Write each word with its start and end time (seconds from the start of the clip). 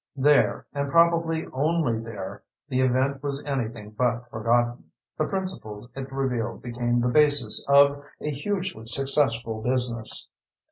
There, 0.17 0.65
and 0.73 0.89
probably 0.89 1.45
only 1.53 1.99
there, 1.99 2.41
the 2.67 2.79
event 2.79 3.21
was 3.21 3.43
anything 3.45 3.91
but 3.91 4.27
forgotten; 4.29 4.85
the 5.15 5.27
principles 5.27 5.89
it 5.95 6.11
revealed 6.11 6.63
became 6.63 7.01
the 7.01 7.07
basis 7.07 7.63
of 7.69 8.03
a 8.19 8.31
hugely 8.31 8.87
successful 8.87 9.61
business. 9.61 10.29